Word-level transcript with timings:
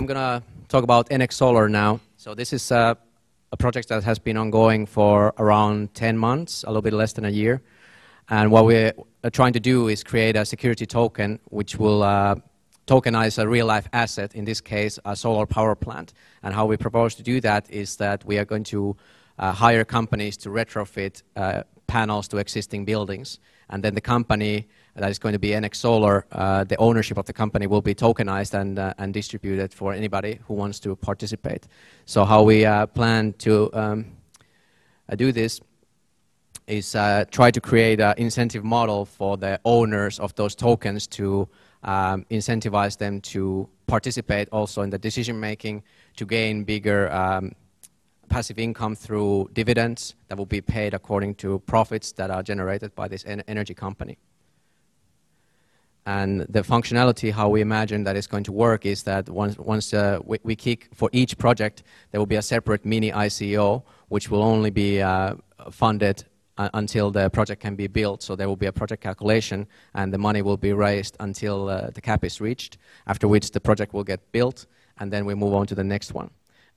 I'm 0.00 0.06
going 0.06 0.16
to 0.16 0.42
talk 0.68 0.82
about 0.82 1.10
Enex 1.10 1.34
Solar 1.34 1.68
now. 1.68 2.00
So 2.16 2.34
this 2.34 2.54
is 2.54 2.72
uh, 2.72 2.94
a 3.52 3.56
project 3.58 3.88
that 3.90 4.02
has 4.02 4.18
been 4.18 4.38
ongoing 4.38 4.86
for 4.86 5.34
around 5.36 5.92
10 5.92 6.16
months, 6.16 6.64
a 6.64 6.68
little 6.68 6.80
bit 6.80 6.94
less 6.94 7.12
than 7.12 7.26
a 7.26 7.28
year. 7.28 7.60
And 8.30 8.50
what 8.50 8.64
we're 8.64 8.94
trying 9.30 9.52
to 9.52 9.60
do 9.60 9.88
is 9.88 10.02
create 10.02 10.36
a 10.36 10.46
security 10.46 10.86
token 10.86 11.38
which 11.50 11.76
will 11.76 12.02
uh, 12.02 12.36
tokenize 12.86 13.36
a 13.38 13.46
real-life 13.46 13.90
asset, 13.92 14.34
in 14.34 14.46
this 14.46 14.62
case, 14.62 14.98
a 15.04 15.14
solar 15.14 15.44
power 15.44 15.74
plant. 15.74 16.14
And 16.42 16.54
how 16.54 16.64
we 16.64 16.78
propose 16.78 17.14
to 17.16 17.22
do 17.22 17.38
that 17.42 17.70
is 17.70 17.96
that 17.96 18.24
we 18.24 18.38
are 18.38 18.46
going 18.46 18.64
to 18.72 18.96
uh, 19.38 19.52
hire 19.52 19.84
companies 19.84 20.38
to 20.38 20.48
retrofit 20.48 21.22
uh, 21.36 21.64
panels 21.90 22.28
to 22.28 22.36
existing 22.38 22.84
buildings. 22.84 23.40
And 23.68 23.82
then 23.82 23.94
the 23.94 24.00
company 24.00 24.68
that 24.94 25.10
is 25.10 25.18
going 25.18 25.32
to 25.32 25.38
be 25.38 25.48
Enex 25.48 25.76
Solar, 25.76 26.24
uh, 26.32 26.64
the 26.64 26.76
ownership 26.76 27.18
of 27.18 27.26
the 27.26 27.32
company 27.32 27.66
will 27.66 27.82
be 27.82 27.94
tokenized 27.94 28.54
and, 28.54 28.78
uh, 28.78 28.94
and 28.98 29.12
distributed 29.12 29.74
for 29.74 29.92
anybody 29.92 30.38
who 30.46 30.54
wants 30.54 30.80
to 30.80 30.96
participate. 30.96 31.66
So 32.06 32.24
how 32.24 32.42
we 32.42 32.64
uh, 32.64 32.86
plan 32.86 33.32
to 33.38 33.52
um, 33.72 34.06
uh, 35.08 35.16
do 35.16 35.32
this 35.32 35.60
is 36.66 36.94
uh, 36.94 37.24
try 37.30 37.50
to 37.50 37.60
create 37.60 38.00
an 38.00 38.14
incentive 38.16 38.64
model 38.64 39.04
for 39.04 39.36
the 39.36 39.58
owners 39.64 40.20
of 40.20 40.34
those 40.36 40.54
tokens 40.54 41.08
to 41.08 41.48
um, 41.82 42.24
incentivize 42.30 42.96
them 42.98 43.20
to 43.20 43.68
participate 43.86 44.48
also 44.52 44.82
in 44.82 44.90
the 44.90 44.98
decision 44.98 45.40
making, 45.40 45.82
to 46.16 46.24
gain 46.24 46.64
bigger 46.64 47.10
um, 47.12 47.52
passive 48.30 48.58
income 48.58 48.94
through 48.94 49.50
dividends 49.52 50.14
that 50.28 50.38
will 50.38 50.46
be 50.46 50.62
paid 50.62 50.94
according 50.94 51.34
to 51.34 51.58
profits 51.66 52.12
that 52.12 52.30
are 52.30 52.42
generated 52.42 52.94
by 52.94 53.08
this 53.08 53.24
en 53.26 53.42
energy 53.48 53.74
company. 53.74 54.16
And 56.06 56.40
the 56.48 56.62
functionality, 56.62 57.30
how 57.30 57.48
we 57.50 57.60
imagine 57.60 58.04
that 58.04 58.16
is 58.16 58.26
going 58.26 58.44
to 58.44 58.52
work 58.52 58.86
is 58.86 59.02
that 59.02 59.28
once, 59.28 59.58
once 59.58 59.92
uh, 59.92 60.18
we, 60.24 60.38
we, 60.42 60.56
kick 60.56 60.88
for 60.94 61.10
each 61.12 61.36
project, 61.36 61.82
there 62.10 62.20
will 62.20 62.26
be 62.26 62.36
a 62.36 62.42
separate 62.42 62.84
mini 62.86 63.12
ICO, 63.12 63.82
which 64.08 64.30
will 64.30 64.42
only 64.42 64.70
be 64.70 65.02
uh, 65.02 65.34
funded 65.70 66.24
until 66.74 67.10
the 67.10 67.28
project 67.30 67.62
can 67.62 67.74
be 67.74 67.86
built. 67.86 68.22
So 68.22 68.36
there 68.36 68.48
will 68.48 68.56
be 68.56 68.66
a 68.66 68.72
project 68.72 69.02
calculation, 69.02 69.66
and 69.94 70.12
the 70.12 70.18
money 70.18 70.42
will 70.42 70.56
be 70.56 70.72
raised 70.72 71.16
until 71.20 71.68
uh, 71.68 71.90
the 71.90 72.00
cap 72.00 72.24
is 72.24 72.40
reached, 72.40 72.78
after 73.06 73.28
which 73.28 73.50
the 73.50 73.60
project 73.60 73.92
will 73.92 74.04
get 74.04 74.20
built, 74.32 74.66
and 74.98 75.12
then 75.12 75.24
we 75.24 75.34
move 75.34 75.54
on 75.54 75.66
to 75.66 75.74
the 75.74 75.84
next 75.84 76.12
one. 76.12 76.30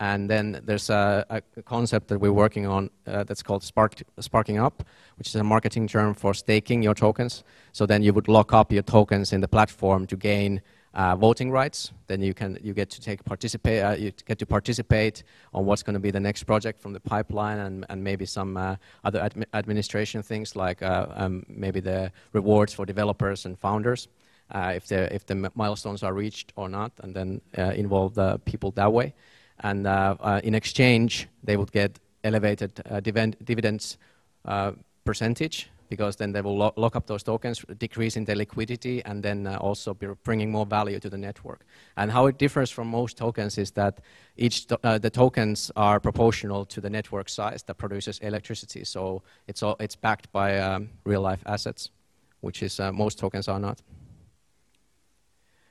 And 0.00 0.30
then 0.30 0.62
there's 0.64 0.88
a, 0.88 1.26
a 1.28 1.62
concept 1.62 2.08
that 2.08 2.18
we're 2.18 2.32
working 2.32 2.66
on 2.66 2.88
uh, 3.06 3.22
that's 3.24 3.42
called 3.42 3.62
spark, 3.62 4.02
sparking 4.18 4.58
up, 4.58 4.82
which 5.18 5.28
is 5.28 5.34
a 5.34 5.44
marketing 5.44 5.86
term 5.86 6.14
for 6.14 6.32
staking 6.32 6.82
your 6.82 6.94
tokens. 6.94 7.44
So 7.72 7.84
then 7.84 8.02
you 8.02 8.14
would 8.14 8.26
lock 8.26 8.54
up 8.54 8.72
your 8.72 8.82
tokens 8.82 9.34
in 9.34 9.42
the 9.42 9.48
platform 9.48 10.06
to 10.06 10.16
gain 10.16 10.62
uh, 10.94 11.16
voting 11.16 11.50
rights. 11.50 11.92
Then 12.06 12.22
you 12.22 12.32
can 12.32 12.58
you 12.62 12.72
get 12.72 12.88
to 12.90 13.00
take 13.00 13.22
participate 13.24 13.82
uh, 13.82 13.92
you 13.92 14.10
get 14.24 14.38
to 14.38 14.46
participate 14.46 15.22
on 15.52 15.66
what's 15.66 15.82
going 15.82 15.94
to 15.94 16.00
be 16.00 16.10
the 16.10 16.18
next 16.18 16.44
project 16.44 16.80
from 16.80 16.94
the 16.94 17.00
pipeline 17.00 17.58
and, 17.58 17.86
and 17.90 18.02
maybe 18.02 18.24
some 18.24 18.56
uh, 18.56 18.76
other 19.04 19.20
admi 19.20 19.44
administration 19.52 20.22
things 20.22 20.56
like 20.56 20.82
uh, 20.82 21.06
um, 21.14 21.44
maybe 21.46 21.78
the 21.78 22.10
rewards 22.32 22.72
for 22.72 22.86
developers 22.86 23.44
and 23.44 23.58
founders. 23.58 24.08
Uh, 24.50 24.72
if 24.74 24.86
the 24.88 25.14
if 25.14 25.26
the 25.26 25.50
milestones 25.54 26.02
are 26.02 26.14
reached 26.14 26.52
or 26.56 26.68
not, 26.68 26.90
and 27.02 27.14
then 27.14 27.40
uh, 27.58 27.72
involve 27.76 28.14
the 28.14 28.38
people 28.46 28.72
that 28.72 28.92
way 28.92 29.14
and 29.60 29.86
uh, 29.86 30.16
uh, 30.20 30.40
in 30.44 30.54
exchange 30.54 31.28
they 31.44 31.56
would 31.56 31.72
get 31.72 31.98
elevated 32.24 32.70
uh, 32.90 33.00
dividends 33.00 33.98
percentage 35.04 35.70
because 35.90 36.16
then 36.16 36.32
they 36.32 36.40
will 36.40 36.56
lo 36.56 36.72
lock 36.76 36.96
up 36.96 37.06
those 37.06 37.24
tokens, 37.24 37.64
decreasing 37.78 38.24
their 38.24 38.36
liquidity, 38.36 39.02
and 39.04 39.22
then 39.22 39.46
uh, 39.46 39.56
also 39.56 39.92
be 39.92 40.06
bringing 40.24 40.50
more 40.50 40.64
value 40.64 41.00
to 41.00 41.10
the 41.10 41.18
network. 41.18 41.60
And 41.96 42.10
how 42.12 42.28
it 42.28 42.38
differs 42.38 42.70
from 42.70 42.88
most 42.88 43.16
tokens 43.16 43.58
is 43.58 43.72
that 43.72 44.00
each 44.36 44.66
to 44.66 44.78
uh, 44.84 44.98
the 44.98 45.10
tokens 45.10 45.72
are 45.74 46.00
proportional 46.00 46.64
to 46.66 46.80
the 46.80 46.88
network 46.88 47.28
size 47.28 47.64
that 47.64 47.76
produces 47.76 48.20
electricity. 48.20 48.84
So 48.84 49.22
it's 49.48 49.62
all, 49.62 49.76
it's 49.80 49.96
backed 49.96 50.30
by 50.32 50.58
um, 50.60 50.88
real 51.04 51.22
life 51.22 51.42
assets, 51.44 51.90
which 52.40 52.62
is 52.62 52.80
uh, 52.80 52.92
most 52.92 53.18
tokens 53.18 53.48
are 53.48 53.60
not. 53.60 53.82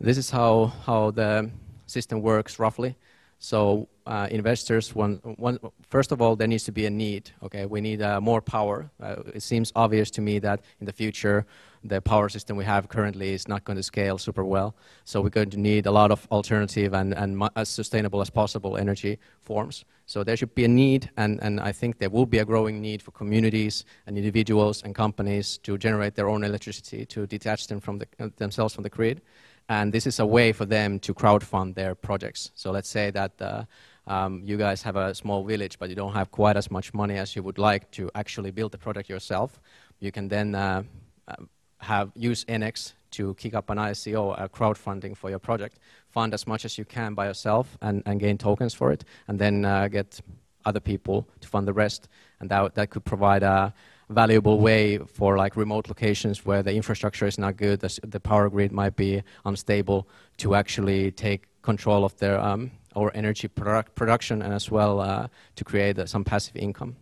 This 0.00 0.18
is 0.18 0.30
how 0.30 0.72
how 0.86 1.12
the 1.12 1.50
system 1.86 2.20
works 2.22 2.58
roughly. 2.58 2.94
So 3.42 3.88
uh, 4.06 4.28
investors, 4.30 4.94
one, 4.94 5.14
one, 5.38 5.58
first 5.88 6.12
of 6.12 6.20
all, 6.20 6.36
there 6.36 6.46
needs 6.46 6.64
to 6.64 6.72
be 6.72 6.84
a 6.84 6.90
need. 6.90 7.30
Okay, 7.42 7.64
we 7.64 7.80
need 7.80 8.02
uh, 8.02 8.20
more 8.20 8.42
power. 8.42 8.90
Uh, 9.02 9.16
it 9.34 9.42
seems 9.42 9.72
obvious 9.74 10.10
to 10.10 10.20
me 10.20 10.38
that 10.40 10.60
in 10.78 10.84
the 10.84 10.92
future, 10.92 11.46
the 11.82 12.02
power 12.02 12.28
system 12.28 12.58
we 12.58 12.66
have 12.66 12.90
currently 12.90 13.32
is 13.32 13.48
not 13.48 13.64
going 13.64 13.78
to 13.78 13.82
scale 13.82 14.18
super 14.18 14.44
well. 14.44 14.76
So 15.06 15.22
we're 15.22 15.30
going 15.30 15.48
to 15.50 15.56
need 15.56 15.86
a 15.86 15.90
lot 15.90 16.10
of 16.10 16.28
alternative 16.30 16.92
and, 16.92 17.14
and 17.14 17.42
as 17.56 17.70
sustainable 17.70 18.20
as 18.20 18.28
possible 18.28 18.76
energy 18.76 19.18
forms. 19.40 19.86
So 20.04 20.22
there 20.22 20.36
should 20.36 20.54
be 20.54 20.66
a 20.66 20.68
need, 20.68 21.08
and, 21.16 21.40
and 21.42 21.60
I 21.60 21.72
think 21.72 21.98
there 21.98 22.10
will 22.10 22.26
be 22.26 22.40
a 22.40 22.44
growing 22.44 22.82
need 22.82 23.00
for 23.00 23.12
communities 23.12 23.86
and 24.06 24.18
individuals 24.18 24.82
and 24.82 24.94
companies 24.94 25.56
to 25.62 25.78
generate 25.78 26.14
their 26.14 26.28
own 26.28 26.44
electricity, 26.44 27.06
to 27.06 27.26
detach 27.26 27.68
them 27.68 27.80
from 27.80 28.00
the, 28.00 28.06
themselves 28.36 28.74
from 28.74 28.82
the 28.82 28.90
grid 28.90 29.22
and 29.70 29.92
this 29.92 30.04
is 30.04 30.18
a 30.18 30.26
way 30.26 30.52
for 30.52 30.66
them 30.66 30.98
to 30.98 31.14
crowdfund 31.14 31.76
their 31.76 31.94
projects. 31.94 32.50
So 32.56 32.72
let's 32.72 32.88
say 32.88 33.12
that 33.12 33.40
uh, 33.40 33.64
um, 34.08 34.42
you 34.44 34.56
guys 34.56 34.82
have 34.82 34.96
a 34.96 35.14
small 35.14 35.44
village, 35.44 35.78
but 35.78 35.88
you 35.88 35.94
don't 35.94 36.12
have 36.12 36.32
quite 36.32 36.56
as 36.56 36.72
much 36.72 36.92
money 36.92 37.16
as 37.16 37.36
you 37.36 37.44
would 37.44 37.56
like 37.56 37.88
to 37.92 38.10
actually 38.16 38.50
build 38.50 38.72
the 38.72 38.78
project 38.78 39.08
yourself. 39.08 39.60
You 40.00 40.10
can 40.10 40.28
then 40.28 40.54
uh, 40.56 40.82
uh 41.28 41.36
have 41.78 42.10
use 42.16 42.44
Enex 42.46 42.94
to 43.12 43.34
kick 43.34 43.54
up 43.54 43.70
an 43.70 43.78
ICO, 43.78 44.34
a 44.38 44.48
crowdfunding 44.48 45.16
for 45.16 45.30
your 45.30 45.38
project, 45.38 45.78
fund 46.08 46.34
as 46.34 46.46
much 46.46 46.64
as 46.64 46.76
you 46.76 46.84
can 46.84 47.14
by 47.14 47.26
yourself 47.26 47.78
and, 47.80 48.02
and 48.06 48.18
gain 48.18 48.38
tokens 48.38 48.74
for 48.74 48.90
it, 48.92 49.04
and 49.28 49.38
then 49.38 49.64
uh, 49.64 49.86
get 49.88 50.20
other 50.64 50.80
people 50.80 51.26
to 51.40 51.48
fund 51.48 51.66
the 51.66 51.72
rest. 51.72 52.08
And 52.40 52.50
that, 52.50 52.74
that 52.74 52.90
could 52.90 53.04
provide 53.04 53.42
a, 53.42 53.72
valuable 54.10 54.58
way 54.58 54.98
for 54.98 55.36
like 55.36 55.56
remote 55.56 55.88
locations 55.88 56.44
where 56.44 56.62
the 56.62 56.74
infrastructure 56.74 57.26
is 57.26 57.38
not 57.38 57.56
good, 57.56 57.80
the, 57.80 57.98
the 58.06 58.20
power 58.20 58.50
grid 58.50 58.72
might 58.72 58.96
be 58.96 59.22
unstable, 59.44 60.08
to 60.38 60.54
actually 60.54 61.10
take 61.12 61.46
control 61.62 62.04
of 62.04 62.16
their 62.18 62.38
um, 62.38 62.70
our 62.96 63.12
energy 63.14 63.46
product 63.46 63.94
production 63.94 64.42
and 64.42 64.52
as 64.52 64.70
well 64.70 65.00
uh, 65.00 65.28
to 65.54 65.64
create 65.64 65.98
uh, 65.98 66.06
some 66.06 66.24
passive 66.24 66.56
income. 66.56 66.96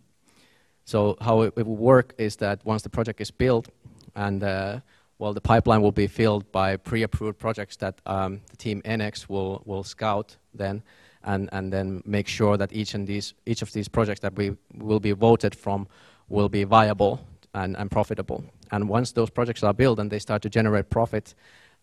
So 0.85 1.17
how 1.21 1.41
it, 1.41 1.53
it, 1.57 1.65
will 1.65 1.75
work 1.75 2.13
is 2.17 2.35
that 2.37 2.63
once 2.63 2.83
the 2.83 2.89
project 2.89 3.21
is 3.21 3.31
built 3.31 3.69
and 4.15 4.43
uh, 4.43 4.79
well, 5.17 5.33
the 5.33 5.41
pipeline 5.41 5.81
will 5.81 5.91
be 5.91 6.07
filled 6.07 6.49
by 6.51 6.77
pre-approved 6.77 7.37
projects 7.39 7.75
that 7.77 7.99
um, 8.05 8.41
the 8.49 8.57
team 8.57 8.81
Enex 8.83 9.27
will, 9.27 9.61
will 9.65 9.83
scout 9.83 10.37
then 10.53 10.81
and, 11.23 11.49
and 11.51 11.73
then 11.73 12.01
make 12.05 12.27
sure 12.27 12.55
that 12.55 12.71
each, 12.71 12.93
and 12.93 13.05
these, 13.05 13.33
each 13.45 13.61
of 13.61 13.71
these 13.73 13.87
projects 13.87 14.21
that 14.21 14.35
we 14.35 14.55
will 14.75 14.99
be 14.99 15.11
voted 15.11 15.53
from 15.53 15.87
will 16.29 16.49
be 16.49 16.63
viable 16.63 17.19
and, 17.53 17.75
and 17.77 17.89
profitable. 17.91 18.43
And 18.71 18.87
once 18.87 19.11
those 19.11 19.29
projects 19.29 19.63
are 19.63 19.73
built 19.73 19.99
and 19.99 20.11
they 20.11 20.19
start 20.19 20.41
to 20.43 20.49
generate 20.49 20.89
profit, 20.89 21.33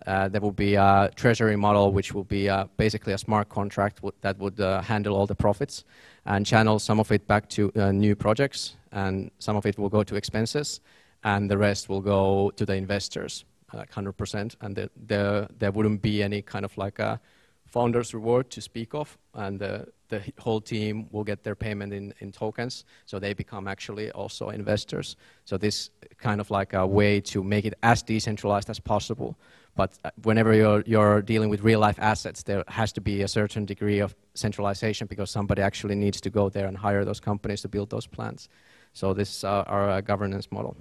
uh, 0.07 0.29
there 0.29 0.41
will 0.41 0.53
be 0.53 0.75
a 0.75 1.11
treasury 1.17 1.57
model 1.57 1.93
which 1.93 2.13
will 2.13 2.25
be 2.25 2.49
uh, 2.49 2.67
basically 2.77 3.13
a 3.13 3.19
smart 3.19 3.49
contract 3.49 4.01
that 4.21 4.39
would 4.39 4.61
uh, 4.61 4.81
handle 4.83 5.17
all 5.17 5.27
the 5.27 5.35
profits 5.35 5.85
and 6.27 6.45
channel 6.45 6.79
some 6.79 7.01
of 7.01 7.11
it 7.11 7.27
back 7.27 7.49
to 7.49 7.73
uh, 7.77 7.93
new 7.93 8.15
projects. 8.15 8.77
And 8.93 9.31
some 9.39 9.57
of 9.57 9.67
it 9.67 9.79
will 9.79 9.89
go 9.89 10.03
to 10.05 10.15
expenses 10.15 10.81
and 11.25 11.51
the 11.51 11.59
rest 11.59 11.89
will 11.89 12.01
go 12.01 12.51
to 12.57 12.67
the 12.67 12.75
investors 12.75 13.45
like 13.73 13.91
100% 13.91 14.57
and 14.61 14.77
the, 14.77 14.91
the, 15.07 15.49
there 15.59 15.73
wouldn't 15.73 16.01
be 16.01 16.23
any 16.23 16.41
kind 16.41 16.65
of 16.65 16.77
like 16.79 16.99
a 16.99 17.21
founder's 17.67 18.15
reward 18.15 18.49
to 18.51 18.61
speak 18.61 18.95
of, 18.95 19.19
and 19.35 19.59
the, 19.59 19.87
the 20.09 20.23
whole 20.39 20.61
team 20.61 21.09
will 21.11 21.25
get 21.25 21.43
their 21.43 21.55
payment 21.55 21.93
in, 21.93 22.15
in 22.21 22.33
tokens, 22.33 22.85
so 23.05 23.19
they 23.19 23.35
become 23.35 23.69
actually 23.69 24.11
also 24.13 24.51
investors. 24.51 25.17
So 25.45 25.57
this 25.57 25.91
kind 26.19 26.41
of 26.41 26.51
like 26.51 26.73
a 26.73 26.87
way 26.87 27.21
to 27.21 27.43
make 27.43 27.65
it 27.65 27.75
as 27.83 28.03
decentralized 28.03 28.71
as 28.71 28.81
possible. 28.81 29.37
But 29.77 29.99
uh, 30.05 30.11
whenever 30.23 30.55
you're, 30.55 30.83
you're 30.87 31.21
dealing 31.23 31.51
with 31.51 31.63
real 31.63 31.81
life 31.81 31.99
assets, 31.99 32.43
there 32.43 32.65
has 32.69 32.93
to 32.93 33.01
be 33.01 33.23
a 33.23 33.29
certain 33.29 33.67
degree 33.67 33.99
of 33.99 34.15
centralization 34.35 35.07
because 35.07 35.31
somebody 35.31 35.63
actually 35.63 35.95
needs 35.95 36.21
to 36.23 36.31
go 36.31 36.49
there 36.49 36.67
and 36.67 36.77
hire 36.77 37.05
those 37.05 37.21
companies 37.21 37.61
to 37.63 37.69
build 37.69 37.91
those 37.91 38.07
plants. 38.07 38.49
So 38.95 39.13
this 39.13 39.37
is 39.37 39.45
our, 39.45 39.69
our 39.69 39.91
uh, 39.91 40.01
governance 40.01 40.51
model. 40.51 40.77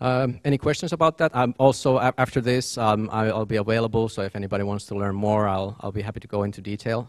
Um, 0.00 0.40
any 0.44 0.58
questions 0.58 0.92
about 0.92 1.18
that? 1.18 1.34
Um, 1.34 1.54
also, 1.58 1.98
after 1.98 2.40
this, 2.40 2.78
um, 2.78 3.08
I'll 3.12 3.46
be 3.46 3.56
available, 3.56 4.08
so 4.08 4.22
if 4.22 4.36
anybody 4.36 4.62
wants 4.62 4.86
to 4.86 4.94
learn 4.94 5.16
more, 5.16 5.48
I'll, 5.48 5.76
I'll 5.80 5.92
be 5.92 6.02
happy 6.02 6.20
to 6.20 6.28
go 6.28 6.44
into 6.44 6.60
detail. 6.60 7.08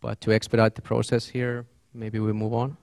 But 0.00 0.20
to 0.20 0.32
expedite 0.32 0.74
the 0.74 0.82
process 0.82 1.26
here, 1.26 1.64
maybe 1.94 2.18
we 2.18 2.32
move 2.32 2.52
on. 2.52 2.76